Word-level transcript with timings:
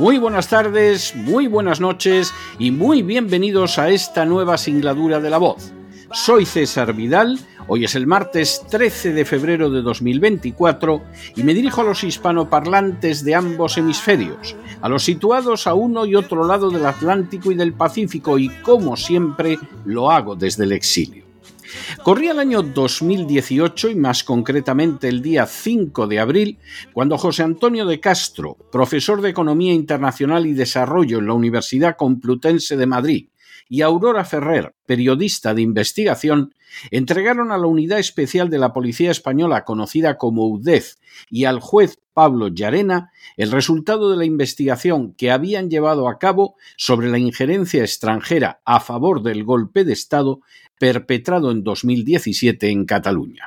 muy 0.00 0.16
buenas 0.16 0.48
tardes, 0.48 1.14
muy 1.14 1.46
buenas 1.46 1.78
noches 1.78 2.32
y 2.58 2.70
muy 2.70 3.02
bienvenidos 3.02 3.78
a 3.78 3.90
esta 3.90 4.24
nueva 4.24 4.56
singladura 4.56 5.20
de 5.20 5.28
la 5.28 5.36
voz. 5.36 5.74
Soy 6.10 6.46
César 6.46 6.94
Vidal, 6.94 7.38
hoy 7.68 7.84
es 7.84 7.94
el 7.94 8.06
martes 8.06 8.62
13 8.70 9.12
de 9.12 9.26
febrero 9.26 9.68
de 9.68 9.82
2024 9.82 11.02
y 11.36 11.42
me 11.42 11.52
dirijo 11.52 11.82
a 11.82 11.84
los 11.84 12.02
hispanoparlantes 12.02 13.22
de 13.26 13.34
ambos 13.34 13.76
hemisferios, 13.76 14.56
a 14.80 14.88
los 14.88 15.04
situados 15.04 15.66
a 15.66 15.74
uno 15.74 16.06
y 16.06 16.14
otro 16.14 16.46
lado 16.46 16.70
del 16.70 16.86
Atlántico 16.86 17.52
y 17.52 17.54
del 17.54 17.74
Pacífico 17.74 18.38
y 18.38 18.48
como 18.62 18.96
siempre 18.96 19.58
lo 19.84 20.10
hago 20.10 20.34
desde 20.34 20.64
el 20.64 20.72
exilio. 20.72 21.29
Corría 22.02 22.32
el 22.32 22.38
año 22.38 22.62
2018 22.62 23.90
y 23.90 23.94
más 23.94 24.24
concretamente 24.24 25.08
el 25.08 25.22
día 25.22 25.46
5 25.46 26.06
de 26.06 26.18
abril, 26.18 26.58
cuando 26.92 27.18
José 27.18 27.42
Antonio 27.42 27.86
de 27.86 28.00
Castro, 28.00 28.56
profesor 28.70 29.20
de 29.20 29.30
Economía 29.30 29.72
Internacional 29.72 30.46
y 30.46 30.52
Desarrollo 30.52 31.18
en 31.18 31.26
la 31.26 31.34
Universidad 31.34 31.96
Complutense 31.96 32.76
de 32.76 32.86
Madrid, 32.86 33.26
y 33.70 33.82
Aurora 33.82 34.24
Ferrer, 34.24 34.74
periodista 34.84 35.54
de 35.54 35.62
investigación, 35.62 36.56
entregaron 36.90 37.52
a 37.52 37.56
la 37.56 37.68
Unidad 37.68 38.00
Especial 38.00 38.50
de 38.50 38.58
la 38.58 38.72
Policía 38.72 39.12
Española 39.12 39.64
conocida 39.64 40.18
como 40.18 40.48
UDEZ 40.48 40.98
y 41.30 41.44
al 41.44 41.60
juez 41.60 41.98
Pablo 42.12 42.48
Llarena 42.48 43.12
el 43.36 43.52
resultado 43.52 44.10
de 44.10 44.16
la 44.16 44.24
investigación 44.24 45.14
que 45.14 45.30
habían 45.30 45.70
llevado 45.70 46.08
a 46.08 46.18
cabo 46.18 46.56
sobre 46.76 47.10
la 47.10 47.18
injerencia 47.18 47.82
extranjera 47.82 48.60
a 48.64 48.80
favor 48.80 49.22
del 49.22 49.44
golpe 49.44 49.84
de 49.84 49.92
Estado 49.92 50.40
perpetrado 50.80 51.52
en 51.52 51.62
2017 51.62 52.70
en 52.70 52.86
Cataluña. 52.86 53.46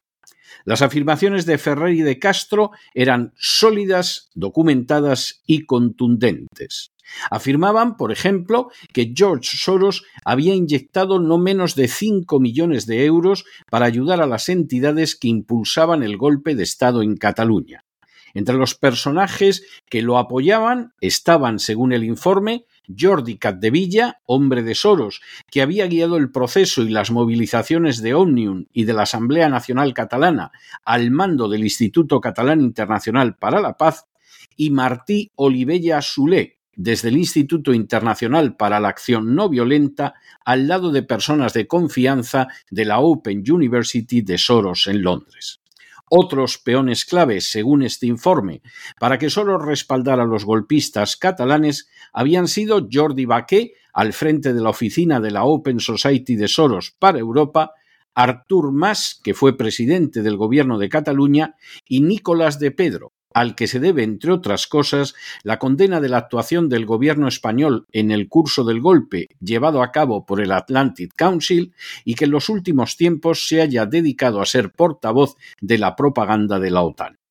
Las 0.63 0.81
afirmaciones 0.81 1.45
de 1.45 1.57
Ferrer 1.57 1.95
y 1.95 2.01
de 2.01 2.17
Castro 2.17 2.71
eran 2.93 3.33
sólidas, 3.35 4.29
documentadas 4.35 5.41
y 5.45 5.65
contundentes. 5.65 6.92
Afirmaban, 7.29 7.97
por 7.97 8.11
ejemplo, 8.11 8.69
que 8.93 9.13
George 9.15 9.57
Soros 9.57 10.03
había 10.23 10.53
inyectado 10.53 11.19
no 11.19 11.37
menos 11.37 11.75
de 11.75 11.87
5 11.87 12.39
millones 12.39 12.85
de 12.85 13.05
euros 13.05 13.45
para 13.69 13.85
ayudar 13.85 14.21
a 14.21 14.27
las 14.27 14.49
entidades 14.49 15.15
que 15.15 15.27
impulsaban 15.27 16.03
el 16.03 16.17
golpe 16.17 16.55
de 16.55 16.63
Estado 16.63 17.01
en 17.01 17.17
Cataluña. 17.17 17.85
Entre 18.33 18.55
los 18.55 18.73
personajes 18.73 19.63
que 19.89 20.01
lo 20.01 20.17
apoyaban 20.17 20.93
estaban, 21.01 21.59
según 21.59 21.93
el 21.93 22.03
informe, 22.03 22.65
Jordi 22.87 23.37
Capdevilla, 23.37 24.21
hombre 24.25 24.63
de 24.63 24.75
Soros, 24.75 25.21
que 25.51 25.61
había 25.61 25.85
guiado 25.87 26.17
el 26.17 26.31
proceso 26.31 26.81
y 26.81 26.89
las 26.89 27.11
movilizaciones 27.11 28.01
de 28.01 28.15
Omnium 28.15 28.65
y 28.73 28.85
de 28.85 28.93
la 28.93 29.03
Asamblea 29.03 29.49
Nacional 29.49 29.93
Catalana 29.93 30.51
al 30.83 31.11
mando 31.11 31.47
del 31.47 31.63
Instituto 31.63 32.19
Catalán 32.19 32.61
Internacional 32.61 33.37
para 33.37 33.61
la 33.61 33.77
Paz, 33.77 34.07
y 34.55 34.69
Martí 34.69 35.31
Olivella 35.35 36.01
Sulé, 36.01 36.59
desde 36.75 37.09
el 37.09 37.17
Instituto 37.17 37.73
Internacional 37.73 38.55
para 38.55 38.79
la 38.79 38.89
Acción 38.89 39.35
No 39.35 39.49
Violenta, 39.49 40.15
al 40.45 40.67
lado 40.67 40.91
de 40.91 41.03
personas 41.03 41.53
de 41.53 41.67
confianza 41.67 42.47
de 42.69 42.85
la 42.85 42.99
Open 42.99 43.43
University 43.49 44.21
de 44.21 44.37
Soros 44.37 44.87
en 44.87 45.01
Londres. 45.01 45.61
Otros 46.09 46.57
peones 46.59 47.05
claves, 47.05 47.49
según 47.49 47.81
este 47.81 48.05
informe, 48.05 48.61
para 48.99 49.17
que 49.17 49.29
solo 49.29 49.57
respaldara 49.57 50.23
a 50.23 50.27
los 50.27 50.45
golpistas 50.45 51.15
catalanes 51.15 51.89
habían 52.11 52.47
sido 52.47 52.87
Jordi 52.91 53.25
Baqué, 53.25 53.73
al 53.93 54.11
frente 54.13 54.53
de 54.53 54.61
la 54.61 54.69
oficina 54.69 55.19
de 55.19 55.31
la 55.31 55.43
Open 55.45 55.79
Society 55.79 56.35
de 56.35 56.47
Soros 56.47 56.95
para 56.97 57.19
Europa, 57.19 57.73
Artur 58.15 58.71
Mas, 58.71 59.19
que 59.23 59.33
fue 59.33 59.57
presidente 59.57 60.21
del 60.21 60.37
gobierno 60.37 60.77
de 60.77 60.89
Cataluña, 60.89 61.55
y 61.87 62.01
Nicolás 62.01 62.59
de 62.59 62.71
Pedro, 62.71 63.13
al 63.33 63.55
que 63.55 63.67
se 63.67 63.79
debe, 63.79 64.03
entre 64.03 64.31
otras 64.31 64.67
cosas, 64.67 65.15
la 65.43 65.59
condena 65.59 65.99
de 65.99 66.09
la 66.09 66.17
actuación 66.17 66.69
del 66.69 66.85
gobierno 66.85 67.27
español 67.27 67.87
en 67.91 68.11
el 68.11 68.29
curso 68.29 68.63
del 68.63 68.81
golpe 68.81 69.29
llevado 69.39 69.81
a 69.81 69.91
cabo 69.91 70.25
por 70.25 70.41
el 70.41 70.51
Atlantic 70.51 71.13
Council 71.15 71.73
y 72.05 72.15
que 72.15 72.25
en 72.25 72.31
los 72.31 72.49
últimos 72.49 72.97
tiempos 72.97 73.47
se 73.47 73.61
haya 73.61 73.85
dedicado 73.85 74.41
a 74.41 74.45
ser 74.45 74.71
portavoz 74.71 75.35
de 75.61 75.77
la 75.77 75.95
propaganda 75.95 76.59
de 76.59 76.71
la 76.71 76.81
OTAN. 76.81 77.22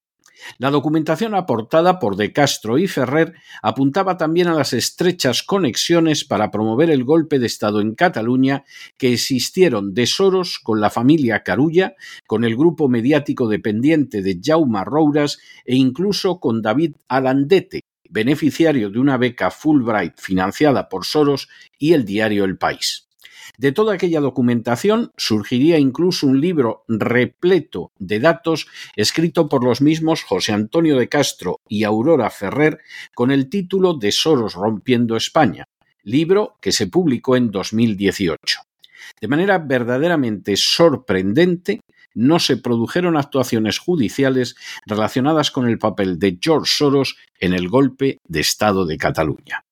La 0.58 0.70
documentación 0.70 1.34
aportada 1.34 1.98
por 1.98 2.16
De 2.16 2.32
Castro 2.32 2.78
y 2.78 2.88
Ferrer 2.88 3.34
apuntaba 3.62 4.16
también 4.16 4.48
a 4.48 4.54
las 4.54 4.72
estrechas 4.72 5.42
conexiones 5.42 6.24
para 6.24 6.50
promover 6.50 6.90
el 6.90 7.04
golpe 7.04 7.38
de 7.38 7.46
Estado 7.46 7.80
en 7.80 7.94
Cataluña 7.94 8.64
que 8.98 9.12
existieron 9.12 9.94
de 9.94 10.06
Soros 10.06 10.58
con 10.58 10.80
la 10.80 10.90
familia 10.90 11.42
Carulla, 11.42 11.94
con 12.26 12.44
el 12.44 12.56
grupo 12.56 12.88
mediático 12.88 13.48
dependiente 13.48 14.22
de 14.22 14.40
Jaume 14.42 14.84
Rouras 14.84 15.38
e 15.64 15.76
incluso 15.76 16.40
con 16.40 16.62
David 16.62 16.96
Alandete, 17.08 17.82
beneficiario 18.08 18.90
de 18.90 18.98
una 18.98 19.16
beca 19.16 19.50
Fulbright 19.50 20.18
financiada 20.18 20.88
por 20.88 21.04
Soros 21.04 21.48
y 21.78 21.92
el 21.92 22.04
diario 22.04 22.44
El 22.44 22.58
País. 22.58 23.08
De 23.58 23.72
toda 23.72 23.94
aquella 23.94 24.20
documentación 24.20 25.12
surgiría 25.16 25.78
incluso 25.78 26.26
un 26.26 26.40
libro 26.40 26.84
repleto 26.88 27.92
de 27.98 28.18
datos 28.18 28.66
escrito 28.96 29.48
por 29.48 29.62
los 29.62 29.82
mismos 29.82 30.22
José 30.22 30.52
Antonio 30.52 30.96
de 30.96 31.08
Castro 31.08 31.60
y 31.68 31.84
Aurora 31.84 32.30
Ferrer 32.30 32.78
con 33.14 33.30
el 33.30 33.48
título 33.50 33.94
de 33.94 34.10
Soros 34.10 34.54
rompiendo 34.54 35.16
España, 35.16 35.64
libro 36.02 36.56
que 36.60 36.72
se 36.72 36.86
publicó 36.86 37.36
en 37.36 37.50
2018. 37.50 38.60
De 39.20 39.28
manera 39.28 39.58
verdaderamente 39.58 40.56
sorprendente, 40.56 41.80
no 42.14 42.38
se 42.38 42.56
produjeron 42.56 43.16
actuaciones 43.16 43.78
judiciales 43.78 44.56
relacionadas 44.86 45.50
con 45.50 45.68
el 45.68 45.78
papel 45.78 46.18
de 46.18 46.38
George 46.40 46.72
Soros 46.74 47.16
en 47.38 47.52
el 47.52 47.68
golpe 47.68 48.18
de 48.26 48.40
Estado 48.40 48.86
de 48.86 48.96
Cataluña. 48.96 49.64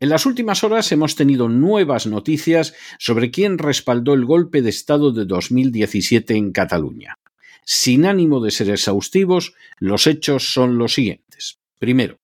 En 0.00 0.08
las 0.08 0.26
últimas 0.26 0.64
horas 0.64 0.90
hemos 0.92 1.16
tenido 1.16 1.48
nuevas 1.48 2.06
noticias 2.06 2.74
sobre 2.98 3.30
quién 3.30 3.58
respaldó 3.58 4.14
el 4.14 4.24
golpe 4.24 4.62
de 4.62 4.70
Estado 4.70 5.12
de 5.12 5.24
2017 5.24 6.34
en 6.34 6.52
Cataluña. 6.52 7.18
Sin 7.64 8.06
ánimo 8.06 8.40
de 8.40 8.50
ser 8.50 8.70
exhaustivos, 8.70 9.54
los 9.78 10.06
hechos 10.06 10.52
son 10.52 10.78
los 10.78 10.94
siguientes. 10.94 11.58
Primero, 11.78 12.18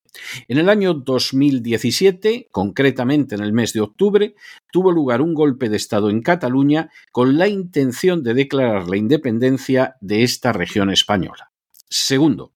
en 0.48 0.58
el 0.58 0.68
año 0.68 0.94
2017, 0.94 2.48
concretamente 2.50 3.34
en 3.34 3.42
el 3.42 3.52
mes 3.52 3.72
de 3.72 3.80
octubre, 3.80 4.34
tuvo 4.72 4.92
lugar 4.92 5.20
un 5.20 5.34
golpe 5.34 5.68
de 5.68 5.76
Estado 5.76 6.10
en 6.10 6.22
Cataluña 6.22 6.90
con 7.12 7.36
la 7.36 7.48
intención 7.48 8.22
de 8.22 8.34
declarar 8.34 8.88
la 8.88 8.96
independencia 8.96 9.96
de 10.00 10.22
esta 10.22 10.52
región 10.52 10.90
española. 10.90 11.50
Segundo, 11.88 12.52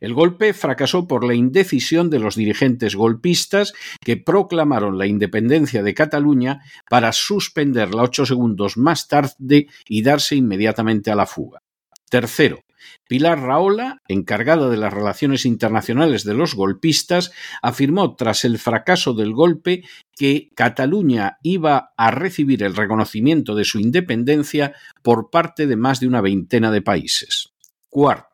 el 0.00 0.14
golpe 0.14 0.52
fracasó 0.52 1.06
por 1.06 1.24
la 1.24 1.34
indecisión 1.34 2.10
de 2.10 2.18
los 2.18 2.36
dirigentes 2.36 2.94
golpistas 2.94 3.72
que 4.00 4.16
proclamaron 4.16 4.98
la 4.98 5.06
independencia 5.06 5.82
de 5.82 5.94
Cataluña 5.94 6.60
para 6.88 7.12
suspenderla 7.12 8.02
ocho 8.02 8.26
segundos 8.26 8.76
más 8.76 9.08
tarde 9.08 9.68
y 9.88 10.02
darse 10.02 10.36
inmediatamente 10.36 11.10
a 11.10 11.16
la 11.16 11.26
fuga. 11.26 11.60
Tercero, 12.08 12.60
Pilar 13.08 13.40
Raola, 13.40 14.02
encargada 14.08 14.68
de 14.68 14.76
las 14.76 14.92
relaciones 14.92 15.44
internacionales 15.44 16.24
de 16.24 16.34
los 16.34 16.54
golpistas, 16.54 17.32
afirmó 17.60 18.16
tras 18.16 18.44
el 18.44 18.58
fracaso 18.58 19.12
del 19.14 19.32
golpe 19.32 19.82
que 20.16 20.50
Cataluña 20.54 21.38
iba 21.42 21.92
a 21.96 22.10
recibir 22.10 22.62
el 22.62 22.74
reconocimiento 22.74 23.54
de 23.54 23.64
su 23.64 23.78
independencia 23.80 24.74
por 25.02 25.30
parte 25.30 25.66
de 25.66 25.76
más 25.76 26.00
de 26.00 26.08
una 26.08 26.20
veintena 26.20 26.70
de 26.70 26.82
países. 26.82 27.52
Cuarto, 27.88 28.31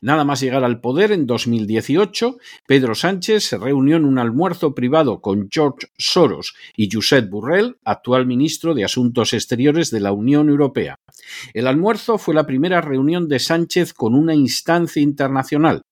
Nada 0.00 0.24
más 0.24 0.40
llegar 0.40 0.64
al 0.64 0.80
poder 0.80 1.12
en 1.12 1.26
2018, 1.26 2.36
Pedro 2.66 2.94
Sánchez 2.94 3.44
se 3.44 3.58
reunió 3.58 3.96
en 3.96 4.04
un 4.04 4.18
almuerzo 4.18 4.74
privado 4.74 5.20
con 5.20 5.48
George 5.50 5.88
Soros 5.98 6.54
y 6.76 6.88
Josep 6.90 7.28
Burrell, 7.28 7.76
actual 7.84 8.26
ministro 8.26 8.74
de 8.74 8.84
Asuntos 8.84 9.32
Exteriores 9.32 9.90
de 9.90 10.00
la 10.00 10.12
Unión 10.12 10.48
Europea. 10.48 10.96
El 11.54 11.66
almuerzo 11.66 12.18
fue 12.18 12.34
la 12.34 12.46
primera 12.46 12.80
reunión 12.80 13.28
de 13.28 13.38
Sánchez 13.38 13.92
con 13.92 14.14
una 14.14 14.34
instancia 14.34 15.02
internacional 15.02 15.82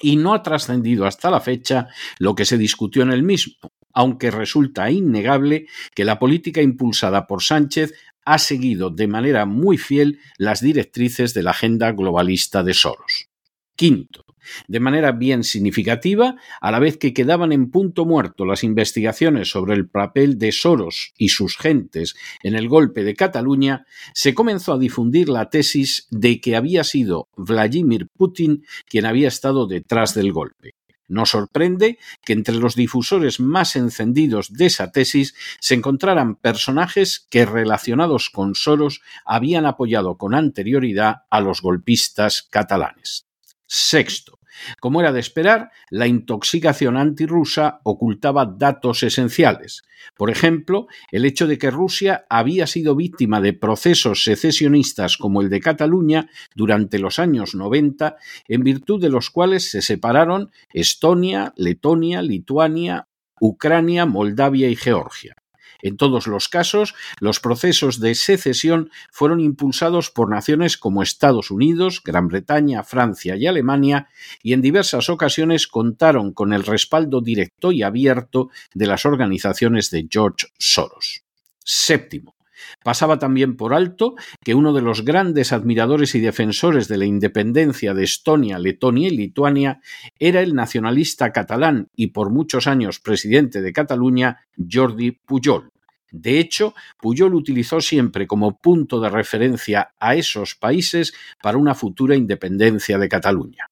y 0.00 0.16
no 0.16 0.34
ha 0.34 0.42
trascendido 0.42 1.06
hasta 1.06 1.30
la 1.30 1.40
fecha 1.40 1.88
lo 2.18 2.34
que 2.34 2.44
se 2.44 2.58
discutió 2.58 3.02
en 3.02 3.12
el 3.12 3.22
mismo, 3.22 3.54
aunque 3.92 4.30
resulta 4.30 4.90
innegable 4.90 5.66
que 5.94 6.04
la 6.04 6.18
política 6.18 6.62
impulsada 6.62 7.26
por 7.26 7.42
Sánchez 7.42 7.92
ha 8.30 8.38
seguido 8.38 8.90
de 8.90 9.08
manera 9.08 9.44
muy 9.44 9.76
fiel 9.76 10.20
las 10.38 10.60
directrices 10.60 11.34
de 11.34 11.42
la 11.42 11.50
agenda 11.50 11.90
globalista 11.90 12.62
de 12.62 12.74
Soros. 12.74 13.28
Quinto, 13.74 14.24
de 14.68 14.78
manera 14.78 15.10
bien 15.10 15.42
significativa, 15.42 16.36
a 16.60 16.70
la 16.70 16.78
vez 16.78 16.96
que 16.96 17.12
quedaban 17.12 17.50
en 17.50 17.72
punto 17.72 18.04
muerto 18.04 18.44
las 18.46 18.62
investigaciones 18.62 19.50
sobre 19.50 19.74
el 19.74 19.88
papel 19.88 20.38
de 20.38 20.52
Soros 20.52 21.12
y 21.18 21.30
sus 21.30 21.56
gentes 21.56 22.14
en 22.44 22.54
el 22.54 22.68
golpe 22.68 23.02
de 23.02 23.16
Cataluña, 23.16 23.84
se 24.14 24.32
comenzó 24.32 24.74
a 24.74 24.78
difundir 24.78 25.28
la 25.28 25.50
tesis 25.50 26.06
de 26.12 26.40
que 26.40 26.54
había 26.54 26.84
sido 26.84 27.28
Vladimir 27.36 28.06
Putin 28.16 28.64
quien 28.86 29.06
había 29.06 29.26
estado 29.26 29.66
detrás 29.66 30.14
del 30.14 30.30
golpe. 30.30 30.74
No 31.10 31.26
sorprende 31.26 31.98
que 32.24 32.32
entre 32.32 32.54
los 32.54 32.76
difusores 32.76 33.40
más 33.40 33.74
encendidos 33.74 34.52
de 34.52 34.66
esa 34.66 34.92
tesis 34.92 35.34
se 35.58 35.74
encontraran 35.74 36.36
personajes 36.36 37.26
que 37.30 37.44
relacionados 37.44 38.30
con 38.30 38.54
Soros 38.54 39.02
habían 39.24 39.66
apoyado 39.66 40.16
con 40.16 40.36
anterioridad 40.36 41.22
a 41.28 41.40
los 41.40 41.62
golpistas 41.62 42.44
catalanes. 42.48 43.26
Sexto, 43.66 44.39
como 44.80 45.00
era 45.00 45.12
de 45.12 45.20
esperar, 45.20 45.70
la 45.90 46.06
intoxicación 46.06 46.96
antirrusa 46.96 47.80
ocultaba 47.84 48.46
datos 48.46 49.02
esenciales. 49.02 49.82
Por 50.16 50.30
ejemplo, 50.30 50.86
el 51.10 51.24
hecho 51.24 51.46
de 51.46 51.58
que 51.58 51.70
Rusia 51.70 52.24
había 52.28 52.66
sido 52.66 52.96
víctima 52.96 53.40
de 53.40 53.52
procesos 53.52 54.24
secesionistas 54.24 55.16
como 55.16 55.40
el 55.40 55.50
de 55.50 55.60
Cataluña 55.60 56.28
durante 56.54 56.98
los 56.98 57.18
años 57.18 57.54
90, 57.54 58.16
en 58.48 58.62
virtud 58.62 59.00
de 59.00 59.10
los 59.10 59.30
cuales 59.30 59.70
se 59.70 59.82
separaron 59.82 60.50
Estonia, 60.72 61.52
Letonia, 61.56 62.22
Lituania, 62.22 63.08
Ucrania, 63.40 64.06
Moldavia 64.06 64.68
y 64.68 64.76
Georgia. 64.76 65.39
En 65.82 65.96
todos 65.96 66.26
los 66.26 66.48
casos, 66.48 66.94
los 67.20 67.40
procesos 67.40 68.00
de 68.00 68.14
secesión 68.14 68.90
fueron 69.10 69.40
impulsados 69.40 70.10
por 70.10 70.30
naciones 70.30 70.76
como 70.76 71.02
Estados 71.02 71.50
Unidos, 71.50 72.02
Gran 72.04 72.28
Bretaña, 72.28 72.82
Francia 72.82 73.36
y 73.36 73.46
Alemania, 73.46 74.08
y 74.42 74.52
en 74.52 74.62
diversas 74.62 75.08
ocasiones 75.08 75.66
contaron 75.66 76.32
con 76.32 76.52
el 76.52 76.64
respaldo 76.64 77.20
directo 77.20 77.72
y 77.72 77.82
abierto 77.82 78.50
de 78.74 78.86
las 78.86 79.06
organizaciones 79.06 79.90
de 79.90 80.08
George 80.10 80.48
Soros. 80.58 81.22
Séptimo. 81.64 82.39
Pasaba 82.82 83.18
también 83.18 83.56
por 83.56 83.74
alto 83.74 84.14
que 84.42 84.54
uno 84.54 84.72
de 84.72 84.82
los 84.82 85.04
grandes 85.04 85.52
admiradores 85.52 86.14
y 86.14 86.20
defensores 86.20 86.88
de 86.88 86.98
la 86.98 87.04
independencia 87.04 87.94
de 87.94 88.04
Estonia, 88.04 88.58
Letonia 88.58 89.08
y 89.08 89.16
Lituania 89.16 89.80
era 90.18 90.40
el 90.40 90.54
nacionalista 90.54 91.32
catalán 91.32 91.88
y 91.94 92.08
por 92.08 92.30
muchos 92.30 92.66
años 92.66 93.00
presidente 93.00 93.62
de 93.62 93.72
Cataluña, 93.72 94.38
Jordi 94.70 95.12
Pujol. 95.12 95.70
De 96.10 96.40
hecho, 96.40 96.74
Pujol 96.98 97.34
utilizó 97.34 97.80
siempre 97.80 98.26
como 98.26 98.58
punto 98.58 99.00
de 99.00 99.10
referencia 99.10 99.92
a 100.00 100.16
esos 100.16 100.56
países 100.56 101.12
para 101.42 101.58
una 101.58 101.74
futura 101.74 102.16
independencia 102.16 102.98
de 102.98 103.08
Cataluña. 103.08 103.69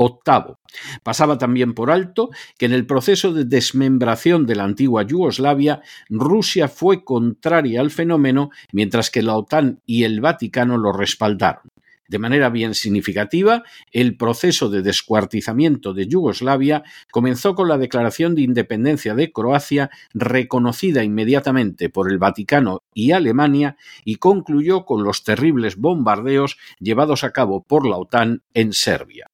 Octavo, 0.00 0.60
pasaba 1.02 1.38
también 1.38 1.74
por 1.74 1.90
alto 1.90 2.30
que 2.56 2.66
en 2.66 2.72
el 2.72 2.86
proceso 2.86 3.32
de 3.32 3.44
desmembración 3.44 4.46
de 4.46 4.54
la 4.54 4.62
antigua 4.62 5.02
Yugoslavia, 5.02 5.82
Rusia 6.08 6.68
fue 6.68 7.04
contraria 7.04 7.80
al 7.80 7.90
fenómeno, 7.90 8.50
mientras 8.72 9.10
que 9.10 9.22
la 9.22 9.36
OTAN 9.36 9.80
y 9.86 10.04
el 10.04 10.20
Vaticano 10.20 10.78
lo 10.78 10.92
respaldaron. 10.92 11.64
De 12.06 12.20
manera 12.20 12.48
bien 12.48 12.74
significativa, 12.74 13.64
el 13.92 14.16
proceso 14.16 14.70
de 14.70 14.82
descuartizamiento 14.82 15.92
de 15.92 16.06
Yugoslavia 16.06 16.84
comenzó 17.10 17.56
con 17.56 17.68
la 17.68 17.76
declaración 17.76 18.36
de 18.36 18.42
independencia 18.42 19.16
de 19.16 19.32
Croacia, 19.32 19.90
reconocida 20.14 21.02
inmediatamente 21.02 21.90
por 21.90 22.10
el 22.10 22.18
Vaticano 22.18 22.82
y 22.94 23.10
Alemania, 23.10 23.76
y 24.04 24.14
concluyó 24.14 24.84
con 24.84 25.02
los 25.02 25.24
terribles 25.24 25.76
bombardeos 25.76 26.56
llevados 26.78 27.24
a 27.24 27.32
cabo 27.32 27.64
por 27.64 27.86
la 27.86 27.96
OTAN 27.96 28.42
en 28.54 28.72
Serbia. 28.72 29.26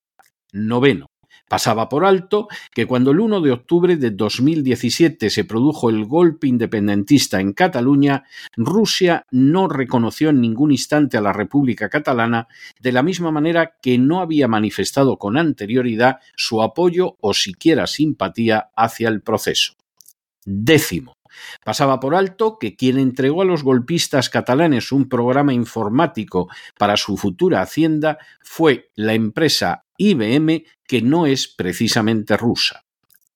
Noveno. 0.55 1.11
Pasaba 1.49 1.91
por 1.91 2.07
alto 2.07 2.49
que 2.73 2.87
cuando 2.87 3.11
el 3.11 3.21
1 3.21 3.43
de 3.43 3.53
octubre 3.53 3.97
de 3.97 4.11
2017 4.11 5.29
se 5.29 5.45
produjo 5.45 5.91
el 5.91 6.07
golpe 6.07 6.47
independentista 6.47 7.39
en 7.39 7.53
Cataluña, 7.53 8.25
Rusia 8.57 9.27
no 9.31 9.69
reconoció 9.69 10.31
en 10.31 10.41
ningún 10.41 10.73
instante 10.73 11.19
a 11.19 11.21
la 11.21 11.35
República 11.35 11.91
Catalana, 11.91 12.49
de 12.81 12.93
la 12.93 13.03
misma 13.03 13.31
manera 13.31 13.75
que 13.83 13.99
no 13.99 14.21
había 14.21 14.49
manifestado 14.49 15.19
con 15.19 15.37
anterioridad 15.37 16.21
su 16.35 16.63
apoyo 16.63 17.17
o 17.21 17.35
siquiera 17.35 17.87
simpatía 17.87 18.71
hacia 18.75 19.09
el 19.09 19.21
proceso. 19.21 19.75
Décimo. 20.47 21.15
Pasaba 21.65 22.01
por 22.01 22.15
alto 22.15 22.59
que 22.59 22.77
quien 22.77 22.99
entregó 22.99 23.43
a 23.43 23.45
los 23.45 23.63
golpistas 23.63 24.31
catalanes 24.31 24.93
un 24.93 25.09
programa 25.09 25.53
informático 25.53 26.49
para 26.79 26.97
su 26.97 27.17
futura 27.17 27.63
hacienda 27.63 28.19
fue 28.41 28.91
la 28.95 29.15
empresa 29.15 29.85
IBM, 29.97 30.65
que 30.87 31.03
no 31.03 31.27
es 31.27 31.49
precisamente 31.49 32.37
rusa. 32.37 32.85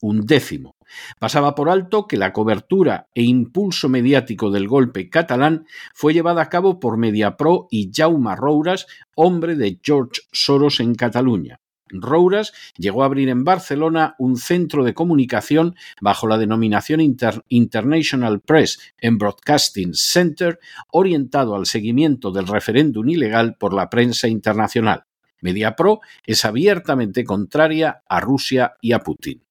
Un 0.00 0.26
décimo. 0.26 0.76
Pasaba 1.18 1.54
por 1.54 1.68
alto 1.68 2.06
que 2.06 2.16
la 2.16 2.32
cobertura 2.32 3.08
e 3.14 3.22
impulso 3.22 3.88
mediático 3.88 4.50
del 4.50 4.68
golpe 4.68 5.10
catalán 5.10 5.66
fue 5.92 6.14
llevada 6.14 6.42
a 6.42 6.48
cabo 6.48 6.80
por 6.80 6.96
Mediapro 6.96 7.66
y 7.70 7.90
Jaume 7.94 8.34
Rouras, 8.36 8.86
hombre 9.14 9.54
de 9.54 9.78
George 9.82 10.22
Soros 10.32 10.80
en 10.80 10.94
Cataluña. 10.94 11.60
Rouras 11.90 12.52
llegó 12.76 13.02
a 13.02 13.06
abrir 13.06 13.28
en 13.28 13.44
Barcelona 13.44 14.14
un 14.18 14.36
centro 14.36 14.84
de 14.84 14.94
comunicación 14.94 15.74
bajo 16.00 16.26
la 16.26 16.38
denominación 16.38 17.00
International 17.48 18.40
Press 18.40 18.78
and 19.02 19.18
Broadcasting 19.18 19.94
Center, 19.94 20.58
orientado 20.90 21.54
al 21.54 21.66
seguimiento 21.66 22.30
del 22.30 22.46
referéndum 22.46 23.08
ilegal 23.08 23.56
por 23.56 23.74
la 23.74 23.88
prensa 23.90 24.28
internacional. 24.28 25.04
MediaPro 25.40 26.00
es 26.24 26.44
abiertamente 26.44 27.24
contraria 27.24 28.02
a 28.08 28.20
Rusia 28.20 28.74
y 28.80 28.92
a 28.92 29.00
Putin. 29.00 29.47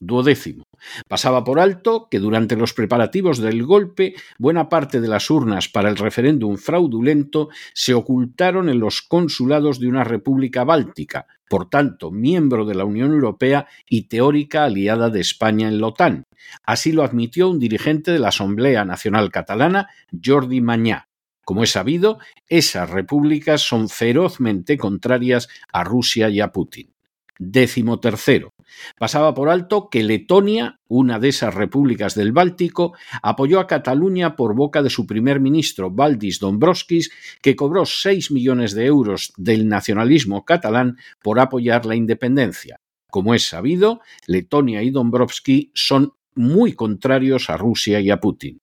Duodécimo. 0.00 0.64
Pasaba 1.08 1.42
por 1.42 1.58
alto 1.58 2.08
que 2.10 2.20
durante 2.20 2.56
los 2.56 2.72
preparativos 2.72 3.38
del 3.38 3.64
golpe 3.64 4.14
buena 4.38 4.68
parte 4.68 5.00
de 5.00 5.08
las 5.08 5.28
urnas 5.30 5.68
para 5.68 5.88
el 5.88 5.96
referéndum 5.96 6.56
fraudulento 6.56 7.48
se 7.74 7.94
ocultaron 7.94 8.68
en 8.68 8.78
los 8.78 9.02
consulados 9.02 9.80
de 9.80 9.88
una 9.88 10.04
república 10.04 10.64
báltica, 10.64 11.26
por 11.48 11.68
tanto 11.68 12.10
miembro 12.10 12.64
de 12.64 12.74
la 12.74 12.84
Unión 12.84 13.12
Europea 13.12 13.66
y 13.88 14.02
teórica 14.08 14.64
aliada 14.64 15.10
de 15.10 15.20
España 15.20 15.68
en 15.68 15.80
la 15.80 15.88
OTAN. 15.88 16.24
Así 16.64 16.92
lo 16.92 17.02
admitió 17.02 17.48
un 17.48 17.58
dirigente 17.58 18.12
de 18.12 18.18
la 18.18 18.28
Asamblea 18.28 18.84
Nacional 18.84 19.30
Catalana, 19.30 19.88
Jordi 20.24 20.60
Mañá. 20.60 21.08
Como 21.44 21.62
es 21.62 21.70
sabido, 21.70 22.18
esas 22.46 22.90
repúblicas 22.90 23.62
son 23.62 23.88
ferozmente 23.88 24.76
contrarias 24.76 25.48
a 25.72 25.82
Rusia 25.82 26.28
y 26.28 26.40
a 26.40 26.52
Putin. 26.52 26.92
Décimo 27.38 28.00
tercero. 28.00 28.52
Pasaba 28.98 29.34
por 29.34 29.48
alto 29.48 29.88
que 29.90 30.02
Letonia, 30.02 30.80
una 30.88 31.18
de 31.18 31.28
esas 31.28 31.54
repúblicas 31.54 32.14
del 32.14 32.32
Báltico, 32.32 32.94
apoyó 33.22 33.60
a 33.60 33.66
Cataluña 33.66 34.36
por 34.36 34.54
boca 34.54 34.82
de 34.82 34.90
su 34.90 35.06
primer 35.06 35.40
ministro, 35.40 35.90
Valdis 35.90 36.40
Dombrovskis, 36.40 37.10
que 37.40 37.56
cobró 37.56 37.86
seis 37.86 38.30
millones 38.30 38.74
de 38.74 38.86
euros 38.86 39.32
del 39.36 39.68
nacionalismo 39.68 40.44
catalán 40.44 40.98
por 41.22 41.40
apoyar 41.40 41.86
la 41.86 41.94
independencia. 41.94 42.80
Como 43.10 43.34
es 43.34 43.48
sabido, 43.48 44.00
Letonia 44.26 44.82
y 44.82 44.90
Dombrovsky 44.90 45.70
son 45.74 46.12
muy 46.34 46.74
contrarios 46.74 47.50
a 47.50 47.56
Rusia 47.56 48.00
y 48.00 48.10
a 48.10 48.20
Putin. 48.20 48.60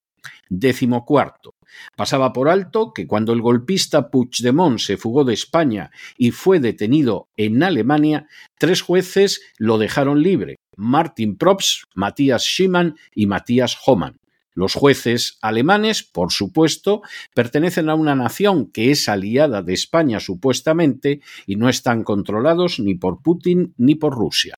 Décimo 0.49 1.05
cuarto. 1.05 1.54
Pasaba 1.95 2.33
por 2.33 2.49
alto 2.49 2.93
que 2.93 3.07
cuando 3.07 3.33
el 3.33 3.41
golpista 3.41 4.09
Puigdemont 4.09 4.79
se 4.79 4.97
fugó 4.97 5.23
de 5.23 5.33
España 5.33 5.91
y 6.17 6.31
fue 6.31 6.59
detenido 6.59 7.29
en 7.37 7.63
Alemania, 7.63 8.27
tres 8.57 8.81
jueces 8.81 9.41
lo 9.57 9.77
dejaron 9.77 10.21
libre, 10.21 10.57
Martin 10.75 11.37
Props, 11.37 11.85
Matthias 11.93 12.43
Schimann 12.43 12.95
y 13.13 13.27
Matthias 13.27 13.77
Hohmann. 13.85 14.19
Los 14.53 14.73
jueces 14.73 15.37
alemanes, 15.41 16.03
por 16.03 16.31
supuesto, 16.31 17.01
pertenecen 17.33 17.89
a 17.89 17.95
una 17.95 18.15
nación 18.15 18.71
que 18.71 18.89
es 18.89 19.09
aliada 19.09 19.61
de 19.61 19.73
España 19.73 20.21
supuestamente 20.21 21.19
y 21.45 21.57
no 21.57 21.67
están 21.67 22.05
controlados 22.05 22.79
ni 22.79 22.95
por 22.95 23.21
Putin 23.21 23.73
ni 23.77 23.95
por 23.95 24.13
Rusia. 24.13 24.55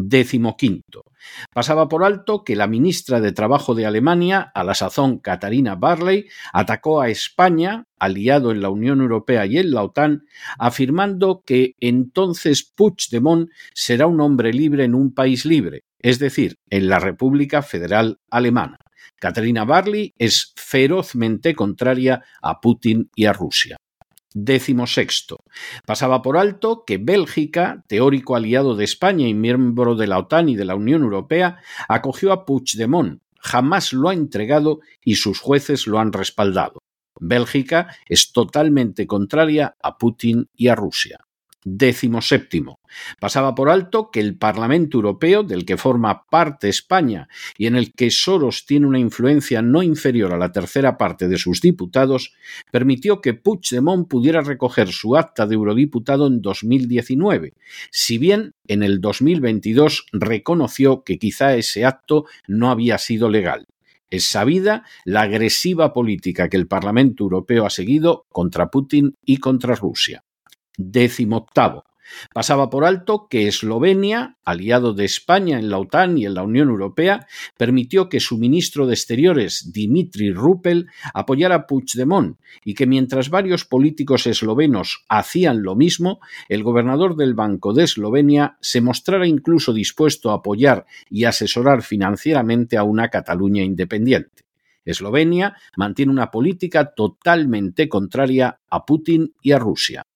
Décimo 0.00 0.56
quinto. 0.56 1.02
Pasaba 1.52 1.88
por 1.88 2.04
alto 2.04 2.44
que 2.44 2.54
la 2.54 2.68
ministra 2.68 3.20
de 3.20 3.32
Trabajo 3.32 3.74
de 3.74 3.84
Alemania, 3.84 4.52
a 4.54 4.62
la 4.62 4.74
sazón 4.74 5.18
Katarina 5.18 5.74
Barley, 5.74 6.26
atacó 6.52 7.00
a 7.00 7.08
España, 7.08 7.84
aliado 7.98 8.52
en 8.52 8.60
la 8.60 8.70
Unión 8.70 9.00
Europea 9.00 9.44
y 9.46 9.58
en 9.58 9.72
la 9.72 9.82
OTAN, 9.82 10.22
afirmando 10.56 11.42
que 11.44 11.74
entonces 11.80 12.62
Puigdemont 12.62 13.50
será 13.74 14.06
un 14.06 14.20
hombre 14.20 14.52
libre 14.52 14.84
en 14.84 14.94
un 14.94 15.12
país 15.12 15.44
libre, 15.44 15.82
es 15.98 16.20
decir, 16.20 16.54
en 16.70 16.88
la 16.88 17.00
República 17.00 17.62
Federal 17.62 18.20
Alemana. 18.30 18.76
Katarina 19.16 19.64
Barley 19.64 20.14
es 20.16 20.52
ferozmente 20.54 21.56
contraria 21.56 22.22
a 22.40 22.60
Putin 22.60 23.10
y 23.16 23.24
a 23.24 23.32
Rusia. 23.32 23.76
Décimo 24.34 24.86
sexto. 24.86 25.38
Pasaba 25.86 26.20
por 26.20 26.36
alto 26.36 26.84
que 26.86 26.98
Bélgica, 26.98 27.84
teórico 27.88 28.36
aliado 28.36 28.76
de 28.76 28.84
España 28.84 29.26
y 29.26 29.34
miembro 29.34 29.94
de 29.94 30.06
la 30.06 30.18
OTAN 30.18 30.48
y 30.50 30.56
de 30.56 30.66
la 30.66 30.74
Unión 30.74 31.02
Europea, 31.02 31.58
acogió 31.88 32.32
a 32.32 32.44
Puigdemont, 32.44 33.22
jamás 33.38 33.92
lo 33.92 34.08
ha 34.10 34.14
entregado 34.14 34.80
y 35.02 35.14
sus 35.16 35.40
jueces 35.40 35.86
lo 35.86 35.98
han 35.98 36.12
respaldado. 36.12 36.80
Bélgica 37.20 37.96
es 38.06 38.32
totalmente 38.32 39.06
contraria 39.06 39.76
a 39.82 39.98
Putin 39.98 40.48
y 40.54 40.68
a 40.68 40.74
Rusia. 40.74 41.18
Décimo 41.64 42.22
séptimo. 42.22 42.78
Pasaba 43.18 43.54
por 43.56 43.68
alto 43.68 44.10
que 44.12 44.20
el 44.20 44.38
Parlamento 44.38 44.98
Europeo, 44.98 45.42
del 45.42 45.64
que 45.64 45.76
forma 45.76 46.24
parte 46.30 46.68
España 46.68 47.28
y 47.56 47.66
en 47.66 47.74
el 47.74 47.92
que 47.92 48.12
Soros 48.12 48.64
tiene 48.64 48.86
una 48.86 49.00
influencia 49.00 49.60
no 49.60 49.82
inferior 49.82 50.32
a 50.32 50.38
la 50.38 50.52
tercera 50.52 50.96
parte 50.96 51.26
de 51.26 51.36
sus 51.36 51.60
diputados, 51.60 52.32
permitió 52.70 53.20
que 53.20 53.34
Puigdemont 53.34 54.08
pudiera 54.08 54.40
recoger 54.40 54.92
su 54.92 55.16
acta 55.16 55.46
de 55.46 55.56
eurodiputado 55.56 56.28
en 56.28 56.40
2019, 56.42 57.54
si 57.90 58.18
bien 58.18 58.54
en 58.68 58.84
el 58.84 59.00
2022 59.00 60.06
reconoció 60.12 61.02
que 61.02 61.18
quizá 61.18 61.56
ese 61.56 61.84
acto 61.84 62.26
no 62.46 62.70
había 62.70 62.98
sido 62.98 63.28
legal. 63.28 63.66
Es 64.10 64.26
sabida 64.26 64.84
la 65.04 65.22
agresiva 65.22 65.92
política 65.92 66.48
que 66.48 66.56
el 66.56 66.68
Parlamento 66.68 67.24
Europeo 67.24 67.66
ha 67.66 67.70
seguido 67.70 68.26
contra 68.30 68.70
Putin 68.70 69.16
y 69.24 69.38
contra 69.38 69.74
Rusia 69.74 70.24
décimo 70.78 71.36
octavo. 71.36 71.84
Pasaba 72.32 72.70
por 72.70 72.84
alto 72.84 73.26
que 73.28 73.48
Eslovenia, 73.48 74.38
aliado 74.44 74.94
de 74.94 75.04
España 75.04 75.58
en 75.58 75.70
la 75.70 75.78
OTAN 75.78 76.18
y 76.18 76.26
en 76.26 76.34
la 76.34 76.42
Unión 76.42 76.68
Europea, 76.68 77.26
permitió 77.56 78.08
que 78.08 78.20
su 78.20 78.38
ministro 78.38 78.86
de 78.86 78.94
Exteriores, 78.94 79.72
Dimitri 79.72 80.32
Rupel, 80.32 80.86
apoyara 81.14 81.54
a 81.54 81.66
Puigdemont 81.66 82.38
y 82.64 82.74
que 82.74 82.86
mientras 82.86 83.30
varios 83.30 83.64
políticos 83.64 84.26
eslovenos 84.26 85.04
hacían 85.08 85.62
lo 85.62 85.76
mismo, 85.76 86.20
el 86.48 86.62
gobernador 86.62 87.16
del 87.16 87.34
Banco 87.34 87.72
de 87.72 87.84
Eslovenia 87.84 88.56
se 88.60 88.80
mostrara 88.80 89.26
incluso 89.26 89.72
dispuesto 89.72 90.30
a 90.30 90.36
apoyar 90.36 90.86
y 91.10 91.24
asesorar 91.24 91.82
financieramente 91.82 92.76
a 92.76 92.84
una 92.84 93.08
Cataluña 93.08 93.62
independiente. 93.62 94.44
Eslovenia 94.84 95.54
mantiene 95.76 96.12
una 96.12 96.30
política 96.30 96.94
totalmente 96.94 97.88
contraria 97.90 98.60
a 98.70 98.86
Putin 98.86 99.34
y 99.42 99.52
a 99.52 99.58
Rusia 99.58 100.07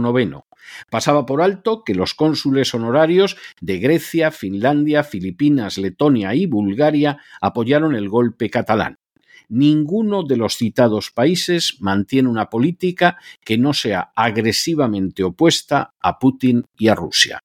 noveno. 0.00 0.46
Pasaba 0.90 1.26
por 1.26 1.42
alto 1.42 1.84
que 1.84 1.94
los 1.94 2.14
cónsules 2.14 2.74
honorarios 2.74 3.36
de 3.60 3.78
Grecia, 3.78 4.30
Finlandia, 4.30 5.04
Filipinas, 5.04 5.78
Letonia 5.78 6.34
y 6.34 6.46
Bulgaria 6.46 7.18
apoyaron 7.40 7.94
el 7.94 8.08
golpe 8.08 8.50
catalán. 8.50 8.98
Ninguno 9.48 10.22
de 10.22 10.38
los 10.38 10.56
citados 10.56 11.10
países 11.10 11.76
mantiene 11.80 12.30
una 12.30 12.48
política 12.48 13.18
que 13.44 13.58
no 13.58 13.74
sea 13.74 14.10
agresivamente 14.16 15.22
opuesta 15.22 15.94
a 16.00 16.18
Putin 16.18 16.64
y 16.78 16.88
a 16.88 16.94
Rusia 16.94 17.43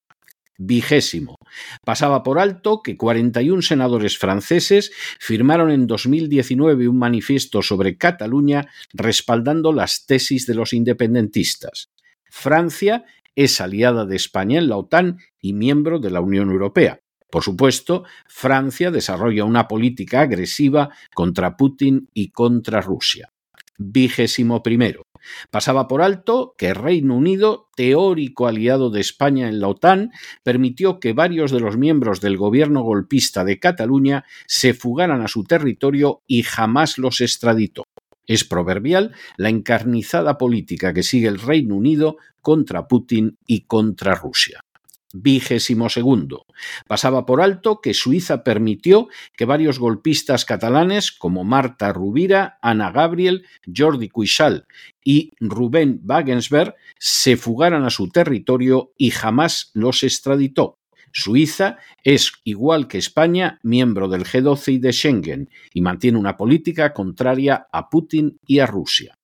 vigésimo. 0.59 1.37
Pasaba 1.83 2.21
por 2.21 2.37
alto 2.37 2.81
que 2.83 2.97
41 2.97 3.63
senadores 3.63 4.17
franceses 4.19 4.91
firmaron 5.19 5.71
en 5.71 5.87
2019 5.87 6.87
un 6.87 6.99
manifiesto 6.99 7.63
sobre 7.63 7.97
Cataluña 7.97 8.67
respaldando 8.93 9.73
las 9.73 10.05
tesis 10.05 10.45
de 10.45 10.53
los 10.53 10.73
independentistas. 10.73 11.89
Francia 12.25 13.05
es 13.35 13.61
aliada 13.61 14.05
de 14.05 14.17
España 14.17 14.59
en 14.59 14.69
la 14.69 14.77
OTAN 14.77 15.17
y 15.41 15.53
miembro 15.53 15.99
de 15.99 16.11
la 16.11 16.21
Unión 16.21 16.51
Europea. 16.51 16.99
Por 17.31 17.43
supuesto, 17.43 18.03
Francia 18.27 18.91
desarrolla 18.91 19.45
una 19.45 19.67
política 19.67 20.21
agresiva 20.21 20.89
contra 21.13 21.55
Putin 21.55 22.09
y 22.13 22.31
contra 22.31 22.81
Rusia. 22.81 23.29
Vigésimo 23.77 24.61
primero. 24.61 25.03
Pasaba 25.51 25.87
por 25.87 26.01
alto 26.01 26.55
que 26.57 26.73
Reino 26.73 27.15
Unido, 27.15 27.69
teórico 27.75 28.47
aliado 28.47 28.89
de 28.89 29.01
España 29.01 29.47
en 29.47 29.59
la 29.59 29.67
OTAN, 29.67 30.11
permitió 30.43 30.99
que 30.99 31.13
varios 31.13 31.51
de 31.51 31.59
los 31.59 31.77
miembros 31.77 32.21
del 32.21 32.37
gobierno 32.37 32.81
golpista 32.81 33.43
de 33.43 33.59
Cataluña 33.59 34.25
se 34.47 34.73
fugaran 34.73 35.21
a 35.21 35.27
su 35.27 35.43
territorio 35.43 36.21
y 36.27 36.43
jamás 36.43 36.97
los 36.97 37.21
extraditó. 37.21 37.83
Es 38.27 38.43
proverbial 38.43 39.13
la 39.37 39.49
encarnizada 39.49 40.37
política 40.37 40.93
que 40.93 41.03
sigue 41.03 41.27
el 41.27 41.39
Reino 41.39 41.75
Unido 41.75 42.17
contra 42.41 42.87
Putin 42.87 43.37
y 43.47 43.61
contra 43.61 44.13
Rusia. 44.13 44.61
Vigésimo 45.13 45.89
segundo. 45.89 46.45
Pasaba 46.87 47.25
por 47.25 47.41
alto 47.41 47.81
que 47.81 47.93
Suiza 47.93 48.43
permitió 48.43 49.07
que 49.35 49.45
varios 49.45 49.79
golpistas 49.79 50.45
catalanes 50.45 51.11
como 51.11 51.43
Marta 51.43 51.91
Rubira, 51.93 52.59
Ana 52.61 52.91
Gabriel, 52.91 53.45
Jordi 53.75 54.09
Cuixal 54.09 54.67
y 55.03 55.31
Rubén 55.39 56.01
Wagensberg 56.03 56.75
se 56.99 57.37
fugaran 57.37 57.85
a 57.85 57.89
su 57.89 58.09
territorio 58.09 58.91
y 58.97 59.11
jamás 59.11 59.71
los 59.73 60.03
extraditó. 60.03 60.77
Suiza 61.11 61.77
es, 62.03 62.33
igual 62.43 62.87
que 62.87 62.97
España, 62.97 63.59
miembro 63.63 64.07
del 64.09 64.25
G12 64.25 64.73
y 64.73 64.77
de 64.77 64.93
Schengen 64.93 65.49
y 65.73 65.81
mantiene 65.81 66.19
una 66.19 66.37
política 66.37 66.93
contraria 66.93 67.67
a 67.71 67.89
Putin 67.89 68.39
y 68.45 68.59
a 68.59 68.67
Rusia. 68.67 69.17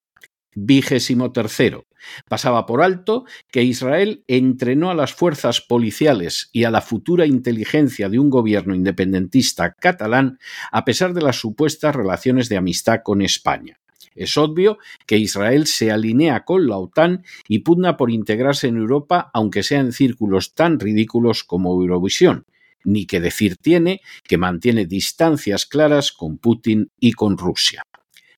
Vigésimo 0.56 1.32
tercero. 1.32 1.86
Pasaba 2.27 2.65
por 2.65 2.81
alto 2.81 3.25
que 3.51 3.63
Israel 3.63 4.24
entrenó 4.27 4.89
a 4.89 4.95
las 4.95 5.13
fuerzas 5.13 5.62
policiales 5.62 6.50
y 6.51 6.63
a 6.63 6.71
la 6.71 6.81
futura 6.81 7.25
inteligencia 7.25 8.09
de 8.09 8.19
un 8.19 8.29
gobierno 8.29 8.75
independentista 8.75 9.74
catalán 9.74 10.39
a 10.71 10.85
pesar 10.85 11.13
de 11.13 11.21
las 11.21 11.38
supuestas 11.38 11.95
relaciones 11.95 12.50
de 12.50 12.57
amistad 12.57 13.01
con 13.03 13.21
España. 13.21 13.79
Es 14.15 14.38
obvio 14.38 14.77
que 15.05 15.17
Israel 15.17 15.67
se 15.67 15.91
alinea 15.91 16.45
con 16.45 16.67
la 16.67 16.77
OTAN 16.77 17.24
y 17.50 17.59
pugna 17.59 17.97
por 17.97 18.09
integrarse 18.09 18.67
en 18.67 18.77
Europa, 18.77 19.29
aunque 19.33 19.62
sea 19.62 19.81
en 19.81 19.91
círculos 19.91 20.55
tan 20.55 20.79
ridículos 20.79 21.43
como 21.43 21.74
Eurovisión, 21.74 22.45
ni 22.85 23.05
que 23.05 23.19
decir 23.19 23.57
tiene 23.57 24.01
que 24.24 24.38
mantiene 24.38 24.85
distancias 24.85 25.65
claras 25.65 26.13
con 26.13 26.38
Putin 26.38 26.91
y 27.00 27.12
con 27.12 27.38
Rusia. 27.38 27.83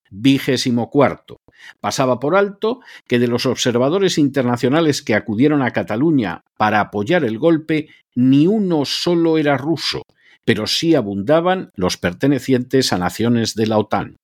Vigésimo 0.10 0.90
cuarto. 0.90 1.42
Pasaba 1.80 2.20
por 2.20 2.36
alto 2.36 2.80
que 3.08 3.20
de 3.20 3.28
los 3.28 3.46
observadores 3.46 4.18
internacionales 4.18 5.02
que 5.02 5.16
acudieron 5.16 5.62
a 5.62 5.72
Cataluña 5.72 6.44
para 6.58 6.80
apoyar 6.80 7.24
el 7.24 7.38
golpe, 7.38 7.90
ni 8.16 8.48
uno 8.48 8.86
solo 8.86 9.38
era 9.38 9.58
ruso, 9.58 10.04
pero 10.46 10.66
sí 10.68 10.96
abundaban 10.96 11.72
los 11.76 11.98
pertenecientes 11.98 12.94
a 12.94 12.98
naciones 12.98 13.54
de 13.56 13.68
la 13.68 13.78
OTAN. 13.78 14.18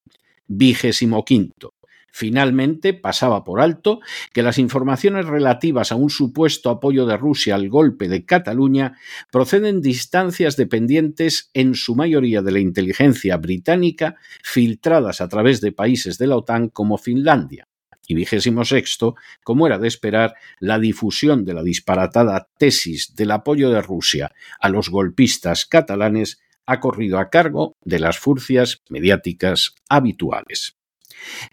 Vigésimo 0.48 1.26
quinto. 1.26 1.73
Finalmente, 2.16 2.94
pasaba 2.94 3.44
por 3.44 3.60
alto 3.60 4.00
que 4.34 4.44
las 4.44 4.60
informaciones 4.60 5.26
relativas 5.26 5.92
a 5.92 5.96
un 5.96 6.12
supuesto 6.12 6.70
apoyo 6.70 7.08
de 7.08 7.18
Rusia 7.18 7.56
al 7.56 7.70
golpe 7.70 8.08
de 8.08 8.24
Cataluña 8.24 9.00
proceden 9.32 9.82
de 9.82 9.90
instancias 9.90 10.56
dependientes 10.56 11.50
en 11.56 11.74
su 11.74 11.96
mayoría 11.96 12.44
de 12.44 12.52
la 12.52 12.60
inteligencia 12.60 13.36
británica, 13.38 14.16
filtradas 14.44 15.22
a 15.22 15.28
través 15.28 15.60
de 15.60 15.72
países 15.72 16.20
de 16.20 16.28
la 16.28 16.38
OTAN 16.38 16.70
como 16.70 17.00
Finlandia. 17.00 17.68
Y 18.08 18.14
vigésimo 18.14 18.64
sexto, 18.64 19.16
como 19.44 19.66
era 19.66 19.80
de 19.80 19.88
esperar, 19.88 20.36
la 20.60 20.78
difusión 20.78 21.46
de 21.46 21.56
la 21.56 21.64
disparatada 21.64 22.48
tesis 22.60 23.16
del 23.16 23.32
apoyo 23.32 23.72
de 23.72 23.82
Rusia 23.82 24.32
a 24.60 24.70
los 24.70 24.90
golpistas 24.90 25.66
catalanes 25.66 26.40
ha 26.68 26.80
corrido 26.80 27.18
a 27.18 27.32
cargo 27.32 27.76
de 27.82 27.98
las 27.98 28.20
furcias 28.20 28.84
mediáticas 28.88 29.74
habituales. 29.90 30.78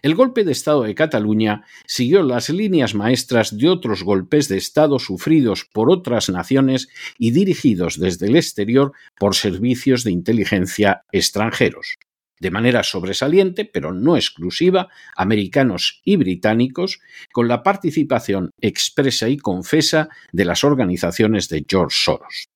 El 0.01 0.15
golpe 0.15 0.43
de 0.43 0.51
Estado 0.51 0.83
de 0.83 0.95
Cataluña 0.95 1.65
siguió 1.85 2.23
las 2.23 2.49
líneas 2.49 2.95
maestras 2.95 3.57
de 3.57 3.69
otros 3.69 4.03
golpes 4.03 4.47
de 4.47 4.57
Estado 4.57 4.99
sufridos 4.99 5.65
por 5.71 5.89
otras 5.89 6.29
naciones 6.29 6.89
y 7.17 7.31
dirigidos 7.31 7.99
desde 7.99 8.27
el 8.27 8.35
exterior 8.35 8.93
por 9.19 9.35
servicios 9.35 10.03
de 10.03 10.11
inteligencia 10.11 11.03
extranjeros. 11.11 11.97
De 12.39 12.49
manera 12.49 12.81
sobresaliente, 12.81 13.65
pero 13.65 13.93
no 13.93 14.15
exclusiva, 14.15 14.89
americanos 15.15 16.01
y 16.03 16.15
británicos, 16.15 16.99
con 17.31 17.47
la 17.47 17.61
participación 17.61 18.49
expresa 18.59 19.29
y 19.29 19.37
confesa 19.37 20.09
de 20.31 20.45
las 20.45 20.63
organizaciones 20.63 21.49
de 21.49 21.63
George 21.69 21.95
Soros. 21.95 22.47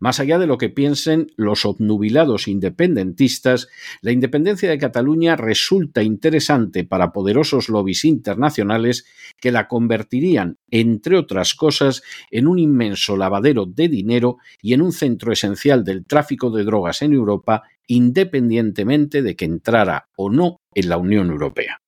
Más 0.00 0.20
allá 0.20 0.38
de 0.38 0.46
lo 0.46 0.58
que 0.58 0.68
piensen 0.68 1.32
los 1.36 1.64
obnubilados 1.64 2.48
independentistas, 2.48 3.68
la 4.00 4.12
independencia 4.12 4.70
de 4.70 4.78
Cataluña 4.78 5.36
resulta 5.36 6.02
interesante 6.02 6.84
para 6.84 7.12
poderosos 7.12 7.68
lobbies 7.68 8.04
internacionales 8.04 9.06
que 9.40 9.52
la 9.52 9.68
convertirían, 9.68 10.58
entre 10.70 11.16
otras 11.16 11.54
cosas, 11.54 12.02
en 12.30 12.46
un 12.46 12.58
inmenso 12.58 13.16
lavadero 13.16 13.66
de 13.66 13.88
dinero 13.88 14.38
y 14.62 14.74
en 14.74 14.82
un 14.82 14.92
centro 14.92 15.32
esencial 15.32 15.84
del 15.84 16.04
tráfico 16.06 16.50
de 16.50 16.64
drogas 16.64 17.02
en 17.02 17.12
Europa, 17.12 17.62
independientemente 17.86 19.22
de 19.22 19.36
que 19.36 19.44
entrara 19.44 20.08
o 20.16 20.30
no 20.30 20.60
en 20.74 20.88
la 20.88 20.96
Unión 20.96 21.30
Europea. 21.30 21.80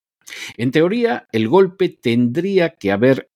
En 0.57 0.71
teoría, 0.71 1.27
el 1.33 1.49
golpe 1.49 1.89
tendría 1.89 2.71
que 2.71 2.93
haber 2.93 3.31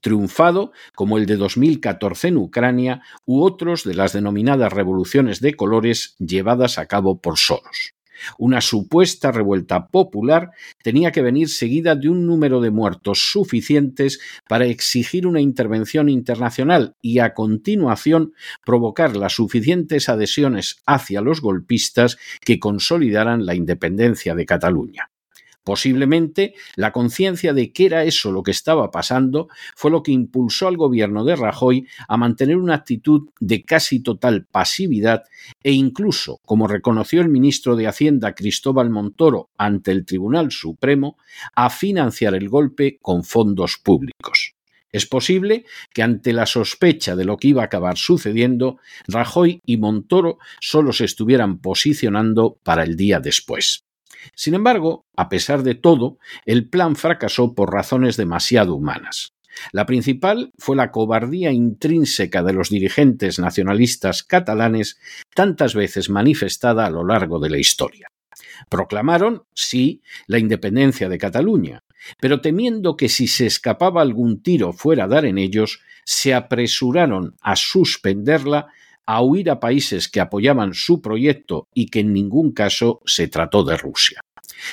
triunfado, 0.00 0.72
como 0.94 1.18
el 1.18 1.26
de 1.26 1.36
2014 1.36 2.28
en 2.28 2.36
Ucrania, 2.36 3.02
u 3.24 3.42
otros 3.42 3.84
de 3.84 3.94
las 3.94 4.12
denominadas 4.12 4.72
revoluciones 4.72 5.40
de 5.40 5.54
colores 5.54 6.16
llevadas 6.18 6.78
a 6.78 6.86
cabo 6.86 7.20
por 7.20 7.38
Soros. 7.38 7.94
Una 8.38 8.60
supuesta 8.60 9.32
revuelta 9.32 9.88
popular 9.88 10.50
tenía 10.82 11.12
que 11.12 11.22
venir 11.22 11.48
seguida 11.48 11.94
de 11.94 12.08
un 12.08 12.26
número 12.26 12.60
de 12.60 12.70
muertos 12.70 13.30
suficientes 13.30 14.20
para 14.48 14.66
exigir 14.66 15.26
una 15.26 15.40
intervención 15.40 16.08
internacional 16.08 16.96
y 17.00 17.20
a 17.20 17.34
continuación 17.34 18.34
provocar 18.64 19.16
las 19.16 19.34
suficientes 19.34 20.08
adhesiones 20.08 20.82
hacia 20.86 21.20
los 21.20 21.40
golpistas 21.40 22.18
que 22.40 22.58
consolidaran 22.58 23.46
la 23.46 23.54
independencia 23.54 24.34
de 24.34 24.46
Cataluña. 24.46 25.09
Posiblemente 25.64 26.54
la 26.76 26.90
conciencia 26.90 27.52
de 27.52 27.72
que 27.72 27.86
era 27.86 28.04
eso 28.04 28.32
lo 28.32 28.42
que 28.42 28.50
estaba 28.50 28.90
pasando 28.90 29.48
fue 29.76 29.90
lo 29.90 30.02
que 30.02 30.12
impulsó 30.12 30.68
al 30.68 30.76
gobierno 30.76 31.24
de 31.24 31.36
Rajoy 31.36 31.86
a 32.08 32.16
mantener 32.16 32.56
una 32.56 32.74
actitud 32.74 33.28
de 33.40 33.62
casi 33.62 34.02
total 34.02 34.46
pasividad 34.46 35.24
e 35.62 35.72
incluso, 35.72 36.40
como 36.46 36.66
reconoció 36.66 37.20
el 37.20 37.28
ministro 37.28 37.76
de 37.76 37.86
Hacienda 37.86 38.34
Cristóbal 38.34 38.88
Montoro 38.88 39.50
ante 39.58 39.90
el 39.90 40.06
Tribunal 40.06 40.50
Supremo, 40.50 41.18
a 41.54 41.68
financiar 41.68 42.34
el 42.34 42.48
golpe 42.48 42.98
con 43.02 43.22
fondos 43.24 43.76
públicos. 43.76 44.54
Es 44.92 45.06
posible 45.06 45.64
que 45.92 46.02
ante 46.02 46.32
la 46.32 46.46
sospecha 46.46 47.14
de 47.14 47.24
lo 47.24 47.36
que 47.36 47.48
iba 47.48 47.62
a 47.62 47.66
acabar 47.66 47.96
sucediendo, 47.96 48.78
Rajoy 49.06 49.60
y 49.64 49.76
Montoro 49.76 50.38
solo 50.60 50.92
se 50.92 51.04
estuvieran 51.04 51.58
posicionando 51.58 52.58
para 52.64 52.82
el 52.82 52.96
día 52.96 53.20
después. 53.20 53.84
Sin 54.34 54.54
embargo, 54.54 55.06
a 55.16 55.28
pesar 55.28 55.62
de 55.62 55.74
todo, 55.74 56.18
el 56.46 56.68
plan 56.68 56.96
fracasó 56.96 57.54
por 57.54 57.72
razones 57.72 58.16
demasiado 58.16 58.74
humanas. 58.74 59.34
La 59.72 59.86
principal 59.86 60.52
fue 60.58 60.76
la 60.76 60.90
cobardía 60.90 61.52
intrínseca 61.52 62.42
de 62.42 62.52
los 62.52 62.70
dirigentes 62.70 63.38
nacionalistas 63.38 64.22
catalanes 64.22 64.98
tantas 65.34 65.74
veces 65.74 66.08
manifestada 66.08 66.86
a 66.86 66.90
lo 66.90 67.04
largo 67.04 67.38
de 67.40 67.50
la 67.50 67.58
historia. 67.58 68.08
Proclamaron, 68.68 69.44
sí, 69.54 70.02
la 70.26 70.38
independencia 70.38 71.08
de 71.08 71.18
Cataluña, 71.18 71.84
pero 72.20 72.40
temiendo 72.40 72.96
que 72.96 73.08
si 73.08 73.26
se 73.26 73.46
escapaba 73.46 74.02
algún 74.02 74.42
tiro 74.42 74.72
fuera 74.72 75.04
a 75.04 75.08
dar 75.08 75.24
en 75.24 75.38
ellos, 75.38 75.80
se 76.04 76.34
apresuraron 76.34 77.36
a 77.40 77.56
suspenderla 77.56 78.68
a 79.12 79.22
huir 79.22 79.50
a 79.50 79.58
países 79.58 80.08
que 80.08 80.20
apoyaban 80.20 80.72
su 80.72 81.02
proyecto 81.02 81.66
y 81.74 81.86
que 81.86 81.98
en 81.98 82.12
ningún 82.12 82.52
caso 82.52 83.02
se 83.04 83.26
trató 83.26 83.64
de 83.64 83.76
Rusia. 83.76 84.20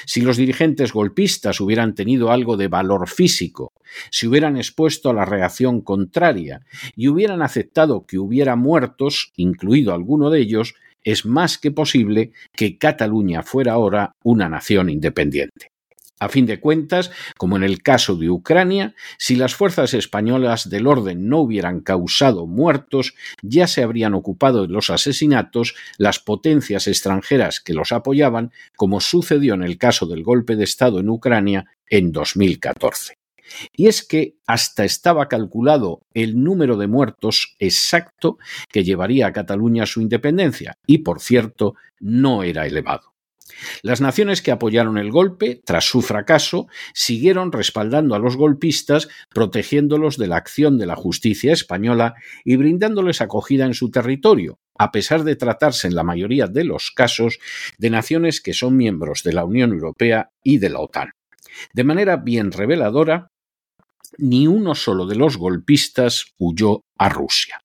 Si 0.05 0.21
los 0.21 0.37
dirigentes 0.37 0.93
golpistas 0.93 1.59
hubieran 1.59 1.95
tenido 1.95 2.29
algo 2.29 2.55
de 2.55 2.67
valor 2.67 3.09
físico, 3.09 3.71
si 4.11 4.27
hubieran 4.27 4.55
expuesto 4.55 5.09
a 5.09 5.13
la 5.13 5.25
reacción 5.25 5.81
contraria 5.81 6.61
y 6.95 7.07
hubieran 7.07 7.41
aceptado 7.41 8.05
que 8.05 8.19
hubiera 8.19 8.55
muertos, 8.55 9.31
incluido 9.37 9.91
alguno 9.91 10.29
de 10.29 10.39
ellos, 10.39 10.75
es 11.03 11.25
más 11.25 11.57
que 11.57 11.71
posible 11.71 12.31
que 12.55 12.77
Cataluña 12.77 13.41
fuera 13.41 13.73
ahora 13.73 14.11
una 14.23 14.49
nación 14.49 14.91
independiente. 14.91 15.71
A 16.19 16.29
fin 16.29 16.45
de 16.45 16.59
cuentas, 16.59 17.11
como 17.37 17.57
en 17.57 17.63
el 17.63 17.83
caso 17.83 18.15
de 18.15 18.29
Ucrania, 18.29 18.95
si 19.17 19.35
las 19.35 19.53
fuerzas 19.53 19.93
españolas 19.93 20.69
del 20.69 20.87
orden 20.87 21.29
no 21.29 21.39
hubieran 21.39 21.81
causado 21.81 22.47
muertos, 22.47 23.13
ya 23.41 23.67
se 23.67 23.83
habrían 23.83 24.15
ocupado 24.15 24.63
de 24.63 24.73
los 24.73 24.89
asesinatos 24.89 25.75
las 25.97 26.19
potencias 26.19 26.87
extranjeras 26.87 27.59
que 27.59 27.73
los 27.73 27.91
apoyaban, 27.91 28.51
como 28.75 28.99
sucedió 28.99 29.53
en 29.53 29.63
el 29.63 29.77
caso 29.77 30.07
del 30.07 30.23
golpe 30.23 30.55
de 30.55 30.63
Estado 30.63 30.99
en 30.99 31.09
Ucrania 31.09 31.65
en 31.89 32.11
2014. 32.11 33.17
Y 33.73 33.87
es 33.87 34.03
que 34.03 34.35
hasta 34.45 34.83
estaba 34.83 35.27
calculado 35.27 36.01
el 36.13 36.43
número 36.43 36.77
de 36.77 36.87
muertos 36.87 37.55
exacto 37.59 38.37
que 38.69 38.83
llevaría 38.83 39.27
a 39.27 39.33
Cataluña 39.33 39.83
a 39.83 39.87
su 39.87 40.01
independencia, 40.01 40.77
y 40.85 40.99
por 40.99 41.21
cierto, 41.21 41.75
no 41.99 42.43
era 42.43 42.65
elevado. 42.65 43.16
Las 43.81 44.01
naciones 44.01 44.41
que 44.41 44.51
apoyaron 44.51 44.97
el 44.97 45.11
golpe, 45.11 45.61
tras 45.63 45.85
su 45.85 46.01
fracaso, 46.01 46.67
siguieron 46.93 47.51
respaldando 47.51 48.15
a 48.15 48.19
los 48.19 48.35
golpistas, 48.35 49.07
protegiéndolos 49.33 50.17
de 50.17 50.27
la 50.27 50.37
acción 50.37 50.77
de 50.77 50.85
la 50.85 50.95
justicia 50.95 51.53
española 51.53 52.15
y 52.43 52.55
brindándoles 52.55 53.21
acogida 53.21 53.65
en 53.65 53.73
su 53.73 53.89
territorio, 53.89 54.59
a 54.77 54.91
pesar 54.91 55.23
de 55.23 55.35
tratarse 55.35 55.87
en 55.87 55.95
la 55.95 56.03
mayoría 56.03 56.47
de 56.47 56.63
los 56.63 56.91
casos 56.91 57.39
de 57.77 57.89
naciones 57.89 58.41
que 58.41 58.53
son 58.53 58.75
miembros 58.75 59.23
de 59.23 59.33
la 59.33 59.45
Unión 59.45 59.71
Europea 59.71 60.31
y 60.43 60.57
de 60.57 60.69
la 60.69 60.79
OTAN. 60.79 61.11
De 61.73 61.83
manera 61.83 62.17
bien 62.17 62.51
reveladora, 62.51 63.31
ni 64.17 64.47
uno 64.47 64.75
solo 64.75 65.05
de 65.05 65.15
los 65.15 65.37
golpistas 65.37 66.33
huyó 66.37 66.83
a 66.97 67.09
Rusia. 67.09 67.61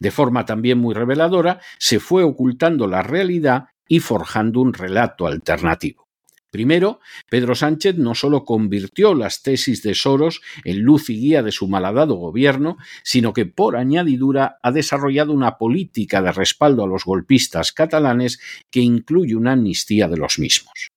De 0.00 0.10
forma 0.10 0.44
también 0.44 0.78
muy 0.78 0.94
reveladora, 0.94 1.60
se 1.78 2.00
fue 2.00 2.22
ocultando 2.24 2.86
la 2.86 3.02
realidad 3.02 3.66
y 3.88 4.00
forjando 4.00 4.60
un 4.60 4.72
relato 4.72 5.26
alternativo. 5.26 6.08
Primero, 6.50 7.00
Pedro 7.28 7.54
Sánchez 7.54 7.96
no 7.98 8.14
solo 8.14 8.44
convirtió 8.44 9.14
las 9.14 9.42
tesis 9.42 9.82
de 9.82 9.94
Soros 9.94 10.40
en 10.64 10.80
luz 10.80 11.10
y 11.10 11.20
guía 11.20 11.42
de 11.42 11.52
su 11.52 11.68
malhadado 11.68 12.14
gobierno, 12.14 12.78
sino 13.02 13.34
que 13.34 13.44
por 13.44 13.76
añadidura 13.76 14.58
ha 14.62 14.72
desarrollado 14.72 15.32
una 15.32 15.58
política 15.58 16.22
de 16.22 16.32
respaldo 16.32 16.84
a 16.84 16.88
los 16.88 17.04
golpistas 17.04 17.72
catalanes 17.72 18.40
que 18.70 18.80
incluye 18.80 19.36
una 19.36 19.52
amnistía 19.52 20.08
de 20.08 20.16
los 20.16 20.38
mismos. 20.38 20.90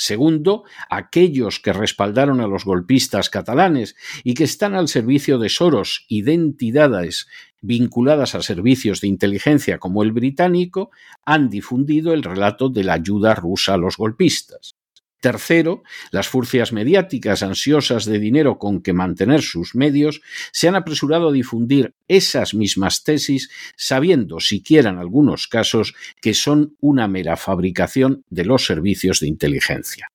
Segundo, 0.00 0.62
aquellos 0.90 1.58
que 1.58 1.72
respaldaron 1.72 2.40
a 2.40 2.46
los 2.46 2.64
golpistas 2.64 3.30
catalanes 3.30 3.96
y 4.22 4.34
que 4.34 4.44
están 4.44 4.76
al 4.76 4.86
servicio 4.86 5.38
de 5.38 5.48
Soros 5.48 6.04
y 6.06 6.22
de 6.22 6.34
entidades 6.34 7.26
vinculadas 7.60 8.36
a 8.36 8.42
servicios 8.42 9.00
de 9.00 9.08
inteligencia 9.08 9.78
como 9.78 10.04
el 10.04 10.12
británico, 10.12 10.92
han 11.24 11.50
difundido 11.50 12.12
el 12.12 12.22
relato 12.22 12.68
de 12.68 12.84
la 12.84 12.92
ayuda 12.92 13.34
rusa 13.34 13.74
a 13.74 13.76
los 13.76 13.96
golpistas. 13.96 14.77
Tercero, 15.20 15.82
las 16.12 16.28
furcias 16.28 16.72
mediáticas 16.72 17.42
ansiosas 17.42 18.04
de 18.04 18.20
dinero 18.20 18.58
con 18.58 18.82
que 18.82 18.92
mantener 18.92 19.42
sus 19.42 19.74
medios 19.74 20.20
se 20.52 20.68
han 20.68 20.76
apresurado 20.76 21.28
a 21.28 21.32
difundir 21.32 21.94
esas 22.06 22.54
mismas 22.54 23.02
tesis, 23.02 23.50
sabiendo, 23.76 24.38
siquiera 24.38 24.90
en 24.90 24.98
algunos 24.98 25.48
casos, 25.48 25.94
que 26.20 26.34
son 26.34 26.76
una 26.80 27.08
mera 27.08 27.36
fabricación 27.36 28.24
de 28.30 28.44
los 28.44 28.64
servicios 28.64 29.18
de 29.18 29.26
inteligencia. 29.26 30.08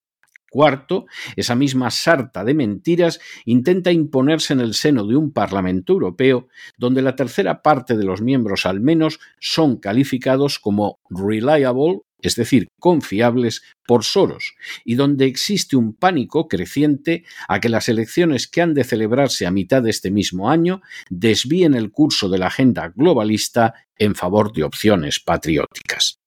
Cuarto, 0.54 1.08
esa 1.36 1.56
misma 1.56 1.90
sarta 1.90 2.44
de 2.44 2.54
mentiras 2.54 3.20
intenta 3.44 3.92
imponerse 3.92 4.54
en 4.54 4.60
el 4.60 4.76
seno 4.76 5.08
de 5.08 5.16
un 5.16 5.34
Parlamento 5.34 5.94
Europeo 5.94 6.48
donde 6.78 7.02
la 7.02 7.16
tercera 7.16 7.64
parte 7.64 7.98
de 7.98 8.04
los 8.04 8.22
miembros 8.22 8.68
al 8.68 8.80
menos 8.80 9.20
son 9.40 9.78
calificados 9.78 10.60
como 10.60 11.00
reliable, 11.10 12.02
es 12.24 12.36
decir, 12.36 12.70
confiables 12.80 13.62
por 13.86 14.04
Soros, 14.04 14.56
y 14.84 14.96
donde 14.96 15.26
existe 15.26 15.76
un 15.76 15.94
pánico 15.94 16.48
creciente 16.48 17.26
a 17.48 17.60
que 17.60 17.70
las 17.70 17.90
elecciones 17.90 18.48
que 18.48 18.62
han 18.62 18.74
de 18.74 18.84
celebrarse 18.84 19.46
a 19.46 19.52
mitad 19.52 19.84
de 19.84 19.92
este 19.92 20.10
mismo 20.10 20.50
año 20.50 20.82
desvíen 21.10 21.76
el 21.76 21.92
curso 21.92 22.30
de 22.30 22.40
la 22.40 22.48
agenda 22.48 22.92
globalista 22.96 23.76
en 23.98 24.16
favor 24.16 24.54
de 24.54 24.64
opciones 24.64 25.20
patrióticas. 25.20 26.20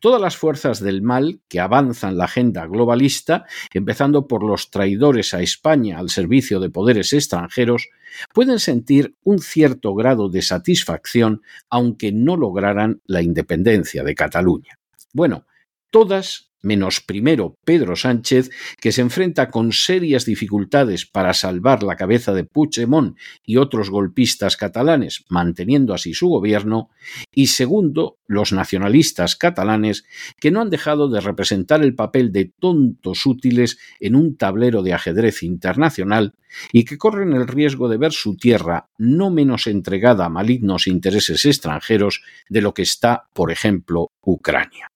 Todas 0.00 0.20
las 0.20 0.36
fuerzas 0.36 0.80
del 0.80 1.02
mal 1.02 1.40
que 1.48 1.60
avanzan 1.60 2.16
la 2.16 2.24
agenda 2.24 2.66
globalista, 2.66 3.44
empezando 3.72 4.26
por 4.26 4.42
los 4.42 4.70
traidores 4.70 5.34
a 5.34 5.42
España 5.42 5.98
al 5.98 6.10
servicio 6.10 6.58
de 6.58 6.70
poderes 6.70 7.12
extranjeros, 7.12 7.88
pueden 8.32 8.58
sentir 8.58 9.14
un 9.22 9.38
cierto 9.38 9.94
grado 9.94 10.28
de 10.30 10.42
satisfacción 10.42 11.42
aunque 11.68 12.12
no 12.12 12.36
lograran 12.36 13.02
la 13.04 13.22
independencia 13.22 14.02
de 14.02 14.14
Cataluña. 14.14 14.77
Bueno, 15.12 15.46
todas 15.90 16.48
menos 16.62 17.00
primero 17.00 17.56
Pedro 17.64 17.96
Sánchez, 17.96 18.50
que 18.80 18.92
se 18.92 19.00
enfrenta 19.00 19.50
con 19.50 19.72
serias 19.72 20.24
dificultades 20.24 21.06
para 21.06 21.32
salvar 21.34 21.82
la 21.82 21.96
cabeza 21.96 22.32
de 22.34 22.44
Puigdemont 22.44 23.16
y 23.44 23.56
otros 23.56 23.90
golpistas 23.90 24.56
catalanes, 24.56 25.24
manteniendo 25.28 25.94
así 25.94 26.14
su 26.14 26.28
gobierno, 26.28 26.90
y 27.32 27.48
segundo, 27.48 28.18
los 28.26 28.52
nacionalistas 28.52 29.36
catalanes, 29.36 30.04
que 30.40 30.50
no 30.50 30.60
han 30.60 30.70
dejado 30.70 31.08
de 31.08 31.20
representar 31.20 31.82
el 31.82 31.94
papel 31.94 32.32
de 32.32 32.52
tontos 32.58 33.24
útiles 33.26 33.78
en 34.00 34.16
un 34.16 34.36
tablero 34.36 34.82
de 34.82 34.94
ajedrez 34.94 35.42
internacional 35.42 36.34
y 36.72 36.84
que 36.84 36.98
corren 36.98 37.34
el 37.34 37.46
riesgo 37.46 37.88
de 37.88 37.98
ver 37.98 38.12
su 38.12 38.36
tierra 38.36 38.88
no 38.96 39.30
menos 39.30 39.66
entregada 39.66 40.26
a 40.26 40.30
malignos 40.30 40.86
intereses 40.86 41.44
extranjeros 41.44 42.22
de 42.48 42.62
lo 42.62 42.74
que 42.74 42.82
está, 42.82 43.28
por 43.34 43.52
ejemplo, 43.52 44.08
Ucrania. 44.22 44.88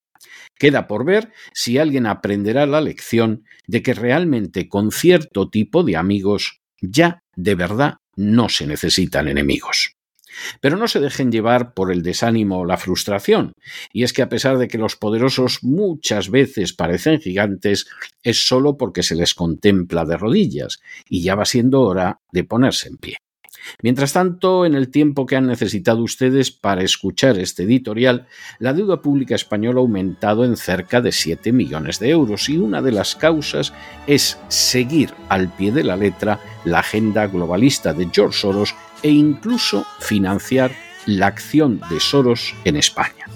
Queda 0.59 0.87
por 0.87 1.05
ver 1.05 1.33
si 1.53 1.79
alguien 1.79 2.07
aprenderá 2.07 2.67
la 2.67 2.81
lección 2.81 3.45
de 3.67 3.83
que 3.83 3.95
realmente 3.95 4.69
con 4.69 4.91
cierto 4.93 5.49
tipo 5.49 5.83
de 5.83 5.97
amigos 5.97 6.61
ya 6.81 7.23
de 7.37 7.55
verdad 7.55 7.97
no 8.17 8.49
se 8.49 8.67
necesitan 8.67 9.29
enemigos. 9.29 9.97
Pero 10.61 10.77
no 10.77 10.89
se 10.89 11.01
dejen 11.01 11.31
llevar 11.31 11.75
por 11.75 11.93
el 11.93 12.03
desánimo 12.03 12.61
o 12.61 12.65
la 12.65 12.79
frustración, 12.79 13.53
y 13.93 14.03
es 14.03 14.13
que 14.13 14.23
a 14.23 14.29
pesar 14.29 14.59
de 14.59 14.69
que 14.69 14.79
los 14.79 14.97
poderosos 14.97 15.63
muchas 15.63 16.31
veces 16.31 16.73
parecen 16.73 17.21
gigantes, 17.21 17.87
es 18.23 18.47
solo 18.47 18.77
porque 18.77 19.03
se 19.03 19.15
les 19.15 19.35
contempla 19.35 20.05
de 20.05 20.17
rodillas, 20.17 20.81
y 21.09 21.23
ya 21.23 21.35
va 21.35 21.45
siendo 21.45 21.83
hora 21.83 22.21
de 22.33 22.45
ponerse 22.45 22.89
en 22.89 22.97
pie. 22.97 23.17
Mientras 23.83 24.13
tanto, 24.13 24.67
en 24.67 24.75
el 24.75 24.89
tiempo 24.89 25.27
que 25.27 25.37
han 25.37 25.47
necesitado 25.47 26.03
ustedes 26.03 26.51
para 26.51 26.83
escuchar 26.83 27.39
este 27.39 27.65
editorial, 27.65 28.27
la 28.59 28.73
deuda 28.73 29.03
pública 29.03 29.35
española 29.35 29.81
ha 29.81 29.83
aumentado 29.83 30.45
en 30.45 30.57
cerca 30.57 31.01
de 31.01 31.13
7 31.13 31.53
millones 31.53 31.99
de 31.99 32.11
euros 32.11 32.49
y 32.49 32.59
una 32.59 32.83
de 32.83 32.93
las 32.93 33.15
causas 33.15 33.73
es 34.07 34.39
seguir 34.49 35.13
al 35.29 35.49
pie 35.49 35.73
de 35.73 35.85
la 35.85 35.97
letra 35.97 36.41
la 36.65 36.81
agenda 36.81 37.27
globalista 37.27 37.93
de 37.93 38.09
George 38.13 38.39
Soros 38.41 38.75
e 39.03 39.11
incluso 39.11 39.85
financiar 40.01 40.73
la 41.07 41.27
acción 41.27 41.81
de 41.91 42.01
Soros 42.01 42.55
en 42.65 42.77
España. 42.77 43.27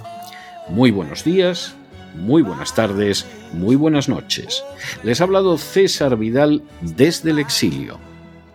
Muy 0.69 0.91
buenos 0.91 1.25
días, 1.25 1.75
muy 2.17 2.43
buenas 2.43 2.75
tardes, 2.75 3.27
muy 3.53 3.77
buenas 3.77 4.09
noches. 4.09 4.65
Les 5.03 5.21
ha 5.21 5.25
hablado 5.25 5.59
César 5.59 6.17
Vidal 6.17 6.63
desde 6.81 7.31
el 7.31 7.39
exilio. 7.39 7.99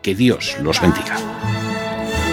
Que 0.01 0.15
Dios 0.15 0.57
los 0.61 0.81
bendiga. 0.81 1.60